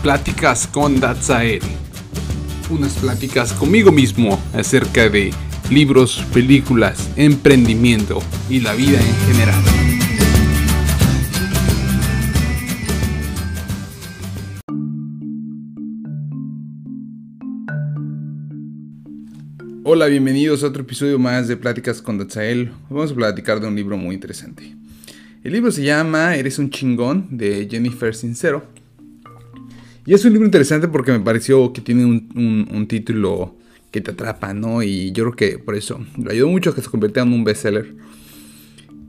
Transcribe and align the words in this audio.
Pláticas 0.00 0.68
con 0.68 1.00
Datsael. 1.00 1.60
Unas 2.70 2.92
pláticas 2.92 3.52
conmigo 3.52 3.90
mismo 3.90 4.40
acerca 4.54 5.08
de 5.08 5.32
libros, 5.70 6.24
películas, 6.32 7.10
emprendimiento 7.16 8.22
y 8.48 8.60
la 8.60 8.74
vida 8.74 9.00
en 9.00 9.16
general. 9.26 9.60
Hola, 19.82 20.06
bienvenidos 20.06 20.62
a 20.62 20.68
otro 20.68 20.82
episodio 20.82 21.18
más 21.18 21.48
de 21.48 21.56
Pláticas 21.56 22.00
con 22.00 22.18
Datsael. 22.18 22.70
Vamos 22.88 23.10
a 23.10 23.14
platicar 23.16 23.58
de 23.58 23.66
un 23.66 23.74
libro 23.74 23.96
muy 23.96 24.14
interesante. 24.14 24.76
El 25.42 25.54
libro 25.54 25.70
se 25.70 25.82
llama 25.82 26.36
Eres 26.36 26.58
un 26.58 26.68
chingón 26.68 27.28
de 27.30 27.66
Jennifer 27.70 28.14
Sincero. 28.14 28.62
Y 30.04 30.12
es 30.12 30.22
un 30.26 30.32
libro 30.32 30.44
interesante 30.44 30.86
porque 30.86 31.12
me 31.12 31.20
pareció 31.20 31.72
que 31.72 31.80
tiene 31.80 32.04
un, 32.04 32.86
título 32.86 33.54
que 33.90 34.02
te 34.02 34.10
atrapa, 34.10 34.52
¿no? 34.52 34.82
Y 34.82 35.12
yo 35.12 35.24
creo 35.24 35.36
que 35.36 35.58
por 35.58 35.76
eso 35.76 35.98
lo 36.18 36.30
ayudó 36.30 36.48
mucho 36.48 36.70
a 36.70 36.74
que 36.74 36.82
se 36.82 36.90
convirtiera 36.90 37.26
en 37.26 37.32
un 37.32 37.44
bestseller. 37.44 37.94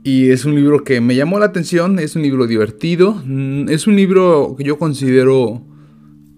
Y 0.04 0.30
es 0.30 0.46
un 0.46 0.54
libro 0.54 0.84
que 0.84 1.02
me 1.02 1.14
llamó 1.14 1.38
la 1.38 1.46
atención, 1.46 1.98
es 1.98 2.16
un 2.16 2.22
libro 2.22 2.46
divertido, 2.46 3.22
mm, 3.26 3.68
es 3.68 3.86
un 3.86 3.96
libro 3.96 4.54
que 4.56 4.64
yo 4.64 4.78
considero 4.78 5.62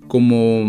como... 0.08 0.64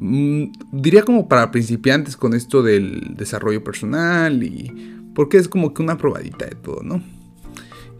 Mm, 0.00 0.52
diría 0.72 1.02
como 1.02 1.28
para 1.28 1.50
principiantes 1.50 2.16
con 2.16 2.32
esto 2.32 2.62
del 2.62 3.16
desarrollo 3.16 3.62
personal 3.62 4.42
y 4.42 4.72
porque 5.14 5.36
es 5.36 5.46
como 5.46 5.74
que 5.74 5.82
una 5.82 5.98
probadita 5.98 6.46
de 6.46 6.56
todo, 6.56 6.82
¿no? 6.82 7.02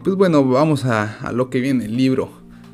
Pues 0.05 0.17
bueno, 0.17 0.47
vamos 0.47 0.85
a, 0.85 1.31
lo 1.33 1.49
que 1.49 1.59
viene 1.59 1.85
el 1.85 1.97
libro. 1.97 2.29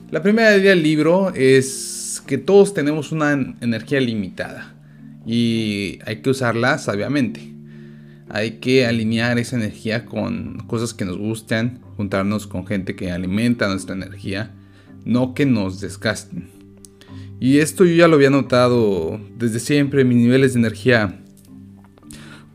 La 0.09 0.21
primera 0.21 0.57
idea 0.57 0.71
del 0.71 0.83
libro 0.83 1.33
es 1.33 2.21
que 2.27 2.37
todos 2.37 2.73
tenemos 2.73 3.13
una 3.13 3.55
energía 3.61 4.01
limitada 4.01 4.75
y 5.25 5.99
hay 6.05 6.17
que 6.17 6.29
usarla 6.29 6.77
sabiamente. 6.77 7.53
Hay 8.27 8.59
que 8.59 8.85
alinear 8.85 9.39
esa 9.39 9.55
energía 9.55 10.05
con 10.05 10.67
cosas 10.67 10.93
que 10.93 11.05
nos 11.05 11.17
gustan, 11.17 11.79
juntarnos 11.95 12.47
con 12.47 12.67
gente 12.67 12.97
que 12.97 13.13
alimenta 13.13 13.69
nuestra 13.69 13.95
energía, 13.95 14.51
no 15.05 15.33
que 15.33 15.45
nos 15.45 15.79
desgasten. 15.79 16.49
Y 17.39 17.59
esto 17.59 17.85
yo 17.85 17.95
ya 17.95 18.09
lo 18.09 18.15
había 18.17 18.29
notado 18.29 19.21
desde 19.37 19.61
siempre, 19.61 20.03
mis 20.03 20.17
niveles 20.17 20.51
de 20.51 20.59
energía 20.59 21.20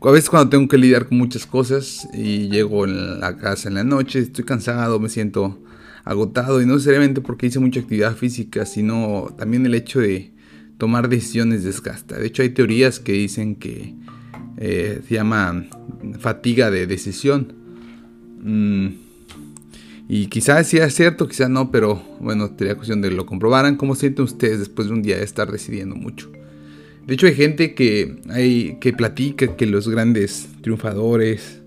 a 0.07 0.11
veces 0.11 0.29
cuando 0.29 0.49
tengo 0.49 0.69
que 0.69 0.77
lidiar 0.77 1.07
con 1.07 1.17
muchas 1.17 1.45
cosas 1.45 2.07
y 2.13 2.47
llego 2.47 2.85
en 2.85 3.19
la 3.19 3.35
casa 3.35 3.67
en 3.67 3.75
la 3.75 3.83
noche, 3.83 4.19
estoy 4.19 4.45
cansado, 4.45 5.01
me 5.01 5.09
siento 5.09 5.61
agotado 6.05 6.61
y 6.61 6.65
no 6.65 6.75
necesariamente 6.75 7.19
porque 7.19 7.47
hice 7.47 7.59
mucha 7.59 7.81
actividad 7.81 8.15
física, 8.15 8.65
sino 8.65 9.35
también 9.37 9.65
el 9.65 9.75
hecho 9.75 9.99
de 9.99 10.31
tomar 10.77 11.09
decisiones 11.09 11.65
desgasta. 11.65 12.17
De 12.17 12.27
hecho 12.27 12.41
hay 12.41 12.51
teorías 12.51 13.01
que 13.01 13.11
dicen 13.11 13.55
que 13.55 13.95
eh, 14.55 15.01
se 15.05 15.15
llama 15.15 15.65
fatiga 16.19 16.71
de 16.71 16.87
decisión. 16.87 17.51
Mm, 18.41 18.87
y 20.07 20.27
quizás 20.27 20.67
sea 20.67 20.89
cierto, 20.89 21.27
quizás 21.27 21.49
no, 21.49 21.69
pero 21.69 22.01
bueno, 22.21 22.49
sería 22.57 22.75
cuestión 22.75 23.01
de 23.01 23.11
lo 23.11 23.25
comprobaran. 23.25 23.75
¿Cómo 23.75 23.93
sienten 23.93 24.23
ustedes 24.23 24.59
después 24.59 24.87
de 24.87 24.93
un 24.93 25.01
día 25.01 25.17
de 25.17 25.25
estar 25.25 25.51
decidiendo 25.51 25.97
mucho? 25.97 26.31
De 27.07 27.13
hecho, 27.13 27.25
hay 27.25 27.35
gente 27.35 27.73
que, 27.73 28.17
hay, 28.29 28.77
que 28.81 28.91
platica 28.91 29.55
que 29.55 29.65
los 29.65 29.87
grandes 29.87 30.49
triunfadores, 30.61 31.61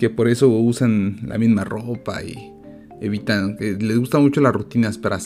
que 0.00 0.10
por 0.10 0.28
eso 0.28 0.48
usan 0.48 1.20
la 1.24 1.38
misma 1.38 1.62
ropa 1.62 2.24
y 2.24 2.52
evitan, 3.00 3.56
que 3.56 3.74
les 3.74 3.96
gusta 3.96 4.18
mucho 4.18 4.40
las 4.40 4.52
rutinas 4.52 4.98
para 4.98 5.20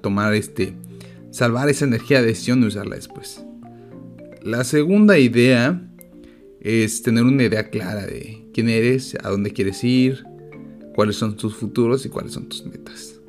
tomar 0.00 0.32
este, 0.32 0.72
salvar 1.30 1.68
esa 1.68 1.84
energía 1.84 2.22
de 2.22 2.28
decisión 2.28 2.62
y 2.62 2.68
usarla 2.68 2.96
después. 2.96 3.44
La 4.42 4.64
segunda 4.64 5.18
idea 5.18 5.82
es 6.62 7.02
tener 7.02 7.24
una 7.24 7.42
idea 7.42 7.68
clara 7.68 8.06
de 8.06 8.42
quién 8.54 8.70
eres, 8.70 9.18
a 9.22 9.28
dónde 9.28 9.50
quieres 9.50 9.84
ir, 9.84 10.24
cuáles 10.94 11.16
son 11.16 11.36
tus 11.36 11.54
futuros 11.54 12.06
y 12.06 12.08
cuáles 12.08 12.32
son 12.32 12.48
tus 12.48 12.64
metas. 12.64 13.20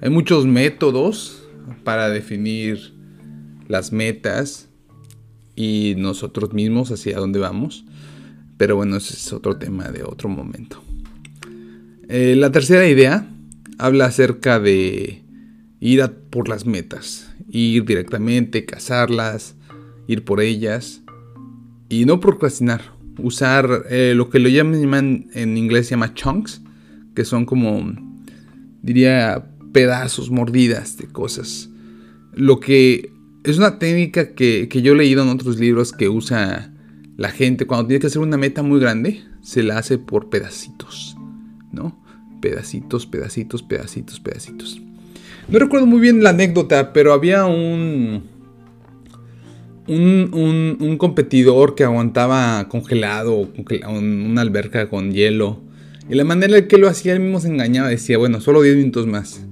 Hay 0.00 0.10
muchos 0.10 0.46
métodos 0.46 1.42
para 1.82 2.10
definir 2.10 3.01
las 3.68 3.92
metas 3.92 4.68
y 5.56 5.94
nosotros 5.98 6.52
mismos 6.52 6.90
hacia 6.90 7.18
dónde 7.18 7.38
vamos. 7.38 7.84
Pero 8.56 8.76
bueno, 8.76 8.96
ese 8.96 9.14
es 9.14 9.32
otro 9.32 9.56
tema 9.56 9.88
de 9.90 10.02
otro 10.02 10.28
momento. 10.28 10.82
Eh, 12.08 12.36
la 12.36 12.52
tercera 12.52 12.86
idea 12.86 13.28
habla 13.78 14.06
acerca 14.06 14.60
de 14.60 15.22
ir 15.80 16.08
por 16.30 16.48
las 16.48 16.66
metas, 16.66 17.28
ir 17.48 17.84
directamente, 17.84 18.64
cazarlas, 18.64 19.56
ir 20.06 20.24
por 20.24 20.40
ellas 20.40 21.02
y 21.88 22.04
no 22.04 22.20
procrastinar. 22.20 22.92
Usar 23.18 23.84
eh, 23.90 24.14
lo 24.16 24.30
que 24.30 24.38
lo 24.38 24.48
llaman 24.48 25.26
en 25.34 25.56
inglés 25.58 25.86
se 25.86 25.90
llama 25.90 26.14
chunks, 26.14 26.62
que 27.14 27.24
son 27.24 27.44
como, 27.44 27.94
diría, 28.80 29.50
pedazos, 29.72 30.30
mordidas 30.30 30.96
de 30.96 31.06
cosas. 31.06 31.68
Lo 32.34 32.60
que 32.60 33.11
es 33.44 33.58
una 33.58 33.78
técnica 33.78 34.34
que, 34.34 34.68
yo 34.70 34.92
he 34.92 34.96
leído 34.96 35.22
en 35.22 35.28
otros 35.28 35.58
libros 35.58 35.92
que 35.92 36.08
usa 36.08 36.72
la 37.16 37.30
gente 37.30 37.66
cuando 37.66 37.88
tiene 37.88 38.00
que 38.00 38.06
hacer 38.06 38.22
una 38.22 38.36
meta 38.36 38.62
muy 38.62 38.80
grande, 38.80 39.22
se 39.42 39.62
la 39.62 39.78
hace 39.78 39.98
por 39.98 40.30
pedacitos, 40.30 41.16
¿no? 41.72 42.00
Pedacitos, 42.40 43.06
pedacitos, 43.06 43.62
pedacitos, 43.62 44.20
pedacitos. 44.20 44.80
No 45.48 45.58
recuerdo 45.58 45.86
muy 45.86 46.00
bien 46.00 46.22
la 46.22 46.30
anécdota, 46.30 46.92
pero 46.92 47.12
había 47.12 47.46
un, 47.46 48.22
un, 49.88 50.76
un, 50.80 50.96
competidor 50.96 51.74
que 51.74 51.84
aguantaba 51.84 52.68
congelado, 52.68 53.48
una 53.88 54.40
alberca 54.40 54.88
con 54.88 55.12
hielo. 55.12 55.60
Y 56.08 56.14
la 56.14 56.24
manera 56.24 56.56
en 56.56 56.68
que 56.68 56.78
lo 56.78 56.88
hacía, 56.88 57.12
él 57.12 57.20
mismo 57.20 57.40
se 57.40 57.48
engañaba, 57.48 57.88
decía, 57.88 58.18
bueno, 58.18 58.40
solo 58.40 58.62
10 58.62 58.76
minutos 58.76 59.06
más 59.06 59.42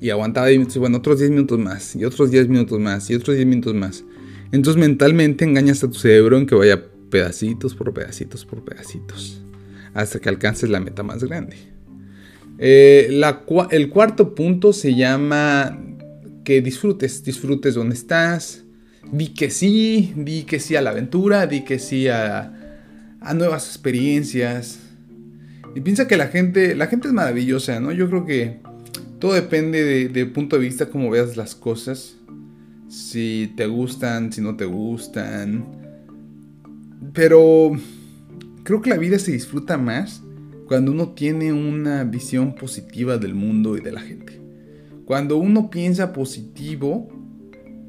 y 0.00 0.10
aguantaba 0.10 0.46
10 0.46 0.58
minutos, 0.58 0.78
bueno, 0.78 0.98
otros 0.98 1.18
10 1.18 1.30
minutos 1.30 1.58
más, 1.58 1.94
y 1.94 2.04
otros 2.04 2.30
10 2.30 2.48
minutos 2.48 2.80
más, 2.80 3.10
y 3.10 3.14
otros 3.14 3.36
10 3.36 3.46
minutos 3.46 3.74
más. 3.74 4.04
Entonces 4.50 4.80
mentalmente 4.80 5.44
engañas 5.44 5.84
a 5.84 5.88
tu 5.88 5.98
cerebro 5.98 6.38
en 6.38 6.46
que 6.46 6.54
vaya 6.54 6.82
pedacitos 7.10 7.74
por 7.74 7.92
pedacitos 7.92 8.44
por 8.44 8.64
pedacitos, 8.64 9.42
hasta 9.92 10.18
que 10.18 10.28
alcances 10.28 10.70
la 10.70 10.80
meta 10.80 11.02
más 11.02 11.22
grande. 11.22 11.56
Eh, 12.58 13.20
el 13.70 13.90
cuarto 13.90 14.34
punto 14.34 14.72
se 14.72 14.94
llama 14.94 15.78
que 16.44 16.62
disfrutes, 16.62 17.22
disfrutes 17.22 17.74
donde 17.74 17.94
estás, 17.94 18.64
di 19.12 19.28
que 19.28 19.50
sí, 19.50 20.12
di 20.16 20.44
que 20.44 20.60
sí 20.60 20.76
a 20.76 20.82
la 20.82 20.90
aventura, 20.90 21.46
di 21.46 21.62
que 21.64 21.78
sí 21.78 22.08
a, 22.08 22.52
a 23.20 23.34
nuevas 23.34 23.66
experiencias. 23.66 24.80
Y 25.74 25.80
piensa 25.80 26.08
que 26.08 26.16
la 26.16 26.28
gente, 26.28 26.74
la 26.74 26.86
gente 26.86 27.08
es 27.08 27.14
maravillosa, 27.14 27.78
¿no? 27.80 27.92
Yo 27.92 28.08
creo 28.08 28.24
que 28.24 28.60
todo 29.20 29.34
depende 29.34 30.08
del 30.08 30.32
punto 30.32 30.56
de 30.56 30.62
vista 30.62 30.86
como 30.88 31.10
veas 31.10 31.36
las 31.36 31.54
cosas. 31.54 32.16
Si 32.88 33.52
te 33.56 33.66
gustan, 33.66 34.32
si 34.32 34.40
no 34.40 34.56
te 34.56 34.64
gustan. 34.64 35.66
Pero 37.12 37.72
creo 38.64 38.80
que 38.80 38.90
la 38.90 38.96
vida 38.96 39.18
se 39.18 39.32
disfruta 39.32 39.76
más 39.76 40.22
cuando 40.66 40.90
uno 40.92 41.10
tiene 41.10 41.52
una 41.52 42.02
visión 42.04 42.54
positiva 42.54 43.18
del 43.18 43.34
mundo 43.34 43.76
y 43.76 43.80
de 43.80 43.92
la 43.92 44.00
gente. 44.00 44.40
Cuando 45.04 45.36
uno 45.36 45.68
piensa 45.68 46.14
positivo, 46.14 47.08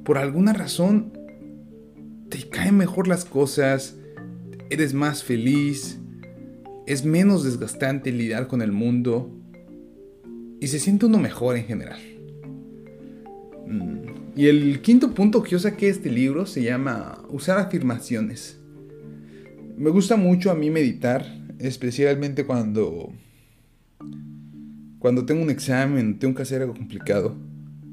por 0.04 0.18
alguna 0.18 0.52
razón 0.52 1.14
te 2.30 2.50
caen 2.50 2.76
mejor 2.76 3.08
las 3.08 3.24
cosas, 3.24 3.96
eres 4.70 4.94
más 4.94 5.24
feliz, 5.24 5.98
es 6.88 7.06
menos 7.06 7.46
desgastante 7.46 8.12
lidiar 8.12 8.48
con 8.48 8.62
el 8.62 8.72
mundo 8.72 9.32
y 10.62 10.68
se 10.68 10.80
siente 10.80 11.08
uno 11.08 11.18
mejor 11.18 11.58
en 11.58 11.66
general. 11.66 12.00
Mm. 13.68 14.38
Y 14.38 14.46
el 14.46 14.82
quinto 14.82 15.14
punto 15.14 15.44
que 15.44 15.52
yo 15.52 15.60
saqué 15.60 15.88
de 15.88 15.92
este 15.92 16.10
libro 16.10 16.46
se 16.46 16.64
llama 16.64 17.26
usar 17.30 17.58
afirmaciones. 17.58 18.60
Me 19.76 19.90
gusta 19.90 20.16
mucho 20.16 20.52
a 20.52 20.56
mí 20.56 20.70
meditar, 20.70 21.26
especialmente 21.60 22.46
cuando 22.46 23.12
cuando 25.00 25.26
tengo 25.26 25.42
un 25.42 25.50
examen, 25.50 26.20
tengo 26.20 26.36
que 26.36 26.44
hacer 26.44 26.62
algo 26.62 26.76
complicado. 26.76 27.36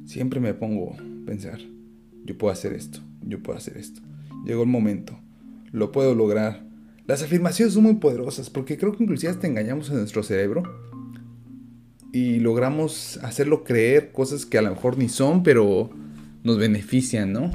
Siempre 0.05 0.41
me 0.41 0.53
pongo 0.53 0.93
a 0.93 1.26
pensar, 1.26 1.59
yo 2.25 2.37
puedo 2.37 2.53
hacer 2.53 2.75
esto, 2.75 3.00
yo 3.23 3.43
puedo 3.43 3.59
hacer 3.59 3.79
esto. 3.79 4.03
Llegó 4.44 4.62
el 4.62 4.69
momento, 4.69 5.19
lo 5.73 5.91
puedo 5.91 6.14
lograr. 6.14 6.62
Las 7.06 7.23
afirmaciones 7.23 7.73
son 7.73 7.85
muy 7.85 7.94
poderosas 7.94 8.50
porque 8.50 8.76
creo 8.76 8.93
que 8.93 9.05
inclusive 9.05 9.32
hasta 9.32 9.47
engañamos 9.47 9.91
a 9.91 9.94
nuestro 9.94 10.23
cerebro 10.23 10.88
y 12.12 12.40
logramos 12.40 13.19
hacerlo 13.22 13.64
creer 13.64 14.12
cosas 14.12 14.46
que 14.46 14.58
a 14.58 14.62
lo 14.62 14.70
mejor 14.70 14.99
ni 14.99 15.08
son, 15.08 15.43
pero 15.43 15.90
nos 16.43 16.58
benefician, 16.58 17.32
¿no? 17.32 17.50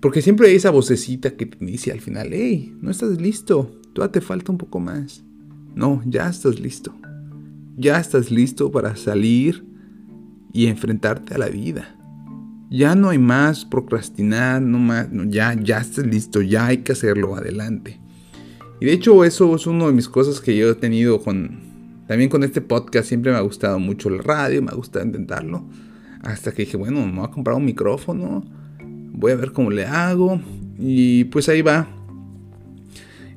Porque 0.00 0.20
siempre 0.20 0.48
hay 0.48 0.56
esa 0.56 0.70
vocecita 0.70 1.36
que 1.36 1.46
te 1.46 1.64
dice 1.64 1.92
al 1.92 2.00
final, 2.00 2.30
hey, 2.32 2.74
no 2.80 2.90
estás 2.90 3.20
listo, 3.20 3.80
todavía 3.92 4.12
te 4.12 4.20
falta 4.20 4.50
un 4.50 4.58
poco 4.58 4.80
más. 4.80 5.22
No, 5.74 6.02
ya 6.04 6.28
estás 6.28 6.58
listo. 6.58 6.94
Ya 7.76 7.98
estás 7.98 8.30
listo 8.30 8.70
para 8.70 8.96
salir 8.96 9.64
y 10.52 10.66
enfrentarte 10.66 11.34
a 11.34 11.38
la 11.38 11.48
vida. 11.48 11.96
Ya 12.68 12.94
no 12.94 13.10
hay 13.10 13.18
más 13.18 13.64
procrastinar, 13.64 14.60
no 14.60 14.78
más, 14.78 15.08
ya, 15.28 15.54
ya 15.54 15.78
estás 15.78 16.06
listo, 16.06 16.42
ya 16.42 16.66
hay 16.66 16.78
que 16.78 16.92
hacerlo, 16.92 17.36
adelante. 17.36 18.00
Y 18.80 18.86
de 18.86 18.92
hecho 18.92 19.24
eso 19.24 19.54
es 19.54 19.66
una 19.66 19.86
de 19.86 19.92
mis 19.92 20.08
cosas 20.08 20.40
que 20.40 20.56
yo 20.56 20.70
he 20.70 20.74
tenido 20.74 21.22
con, 21.22 21.71
también 22.06 22.28
con 22.28 22.42
este 22.42 22.60
podcast, 22.60 23.08
siempre 23.08 23.32
me 23.32 23.38
ha 23.38 23.42
gustado 23.42 23.78
mucho 23.78 24.10
la 24.10 24.22
radio, 24.22 24.62
me 24.62 24.70
ha 24.70 24.74
gustado 24.74 25.04
intentarlo. 25.04 25.64
Hasta 26.22 26.52
que 26.52 26.64
dije, 26.64 26.76
bueno, 26.76 27.06
me 27.06 27.20
voy 27.20 27.24
a 27.24 27.30
comprar 27.30 27.56
un 27.56 27.64
micrófono, 27.64 28.44
voy 29.12 29.32
a 29.32 29.36
ver 29.36 29.52
cómo 29.52 29.70
le 29.70 29.86
hago. 29.86 30.40
Y 30.78 31.24
pues 31.24 31.48
ahí 31.48 31.62
va. 31.62 31.88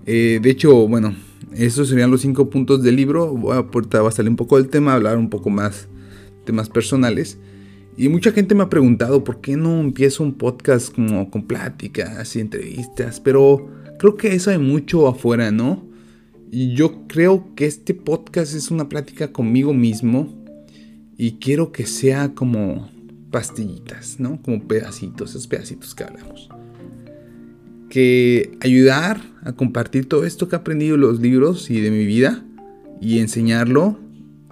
Eh, 0.05 0.39
de 0.41 0.49
hecho, 0.49 0.87
bueno, 0.87 1.15
esos 1.53 1.89
serían 1.89 2.11
los 2.11 2.21
cinco 2.21 2.49
puntos 2.49 2.83
del 2.83 2.95
libro. 2.95 3.27
Voy 3.33 3.55
a, 3.55 3.61
va 3.61 4.07
a 4.07 4.11
salir 4.11 4.29
un 4.29 4.35
poco 4.35 4.57
del 4.57 4.69
tema, 4.69 4.93
hablar 4.93 5.17
un 5.17 5.29
poco 5.29 5.49
más 5.49 5.87
temas 6.45 6.69
personales. 6.69 7.37
Y 7.97 8.09
mucha 8.09 8.31
gente 8.31 8.55
me 8.55 8.63
ha 8.63 8.69
preguntado 8.69 9.23
por 9.23 9.39
qué 9.39 9.55
no 9.55 9.79
empiezo 9.79 10.23
un 10.23 10.33
podcast 10.33 10.93
como 10.93 11.29
con 11.31 11.43
pláticas 11.43 12.35
y 12.35 12.41
entrevistas, 12.41 13.21
pero 13.21 13.69
creo 13.97 14.17
que 14.17 14.35
eso 14.35 14.51
hay 14.51 14.57
mucho 14.57 15.07
afuera, 15.07 15.49
¿no? 15.51 15.84
Yo 16.55 17.05
creo 17.09 17.53
que 17.53 17.65
este 17.65 17.93
podcast 17.93 18.55
es 18.55 18.71
una 18.71 18.87
plática 18.87 19.33
conmigo 19.33 19.73
mismo 19.73 20.33
y 21.17 21.33
quiero 21.33 21.73
que 21.73 21.85
sea 21.85 22.33
como 22.33 22.89
pastillitas, 23.29 24.21
¿no? 24.21 24.41
Como 24.41 24.65
pedacitos, 24.65 25.31
esos 25.31 25.47
pedacitos 25.47 25.93
que 25.93 26.05
hablamos. 26.05 26.49
Que 27.89 28.57
ayudar 28.61 29.19
a 29.43 29.51
compartir 29.51 30.07
todo 30.07 30.23
esto 30.23 30.47
que 30.47 30.55
he 30.55 30.59
aprendido 30.59 30.95
en 30.95 31.01
los 31.01 31.19
libros 31.19 31.69
y 31.69 31.81
de 31.81 31.91
mi 31.91 32.05
vida 32.05 32.45
y 33.01 33.19
enseñarlo 33.19 33.99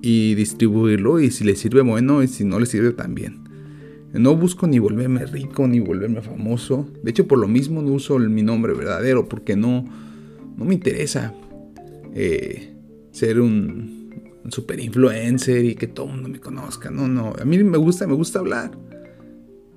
y 0.00 0.36
distribuirlo 0.36 1.18
y 1.18 1.32
si 1.32 1.42
le 1.42 1.56
sirve 1.56 1.80
bueno 1.80 2.22
y 2.22 2.28
si 2.28 2.44
no 2.44 2.60
le 2.60 2.66
sirve 2.66 2.92
también. 2.92 3.40
No 4.12 4.36
busco 4.36 4.68
ni 4.68 4.78
volverme 4.78 5.26
rico 5.26 5.66
ni 5.66 5.80
volverme 5.80 6.22
famoso. 6.22 6.86
De 7.02 7.10
hecho, 7.10 7.26
por 7.26 7.40
lo 7.40 7.48
mismo 7.48 7.82
no 7.82 7.90
uso 7.90 8.20
mi 8.20 8.44
nombre 8.44 8.72
verdadero 8.72 9.28
porque 9.28 9.56
no, 9.56 9.84
no 10.56 10.64
me 10.64 10.74
interesa 10.74 11.34
eh, 12.20 12.74
ser 13.12 13.40
un, 13.40 14.10
un, 14.44 14.50
super 14.50 14.80
influencer 14.80 15.64
y 15.64 15.74
que 15.76 15.86
todo 15.86 16.06
el 16.06 16.14
mundo 16.14 16.28
me 16.28 16.40
conozca. 16.40 16.90
No, 16.90 17.06
no. 17.06 17.34
A 17.40 17.44
mí 17.44 17.62
me 17.62 17.78
gusta, 17.78 18.06
me 18.06 18.14
gusta 18.14 18.40
hablar 18.40 18.72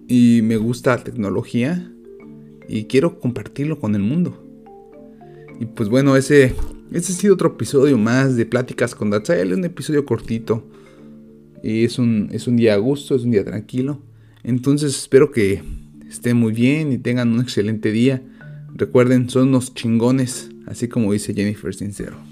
y 0.08 0.42
me 0.44 0.58
gusta 0.58 0.96
la 0.98 1.04
tecnología 1.04 1.94
y 2.68 2.86
quiero 2.86 3.20
compartirlo 3.20 3.80
con 3.80 3.94
el 3.96 4.02
mundo. 4.02 4.44
Y 5.60 5.68
pues 5.68 5.90
bueno, 5.90 6.16
ese 6.16 6.56
este 6.92 7.14
ha 7.14 7.16
sido 7.16 7.36
otro 7.36 7.50
episodio 7.50 7.98
más 7.98 8.36
de 8.36 8.46
Pláticas 8.46 8.96
con 8.96 9.12
Datsael, 9.12 9.54
un 9.54 9.64
episodio 9.64 10.06
cortito. 10.06 10.68
Y 11.64 11.86
es 11.86 12.00
un, 12.00 12.30
es 12.32 12.48
un 12.48 12.58
día 12.58 12.74
a 12.74 12.78
gusto, 12.78 13.16
es 13.16 13.24
un 13.24 13.32
día 13.32 13.46
tranquilo. 13.46 14.02
Entonces 14.44 14.98
espero 14.98 15.32
que 15.32 15.62
estén 16.10 16.38
muy 16.38 16.52
bien 16.52 16.92
y 16.92 16.98
tengan 16.98 17.32
un 17.32 17.40
excelente 17.40 17.92
día. 17.92 18.24
Recuerden, 18.74 19.30
son 19.30 19.50
unos 19.50 19.74
chingones, 19.74 20.50
así 20.66 20.88
como 20.88 21.14
dice 21.14 21.34
Jennifer 21.34 21.74
Sincero. 21.74 22.31